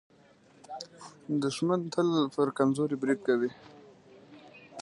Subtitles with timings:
[1.43, 3.49] دښمن تل پر کمزوري برید کوي